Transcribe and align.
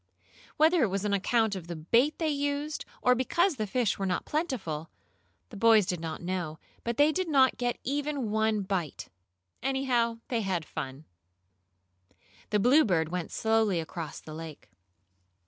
Whether 0.57 0.81
it 0.81 0.87
was 0.87 1.05
on 1.05 1.13
account 1.13 1.55
of 1.55 1.67
the 1.67 1.75
bait 1.75 2.17
they 2.17 2.29
used, 2.29 2.85
or 3.03 3.13
because 3.13 3.57
the 3.57 3.67
fish 3.67 3.99
were 3.99 4.05
not 4.07 4.25
plentiful, 4.25 4.89
the 5.49 5.57
boys 5.57 5.85
did 5.85 5.99
not 5.99 6.23
know, 6.23 6.57
but 6.83 6.97
they 6.97 7.11
did 7.11 7.29
not 7.29 7.55
get 7.59 7.77
even 7.83 8.31
one 8.31 8.63
bite. 8.63 9.09
Anyhow, 9.61 10.17
they 10.29 10.41
had 10.41 10.65
fun. 10.65 11.05
The 12.49 12.57
Bluebird 12.57 13.09
went 13.09 13.31
slowly 13.31 13.79
across 13.79 14.19
the 14.19 14.33
lake. 14.33 14.71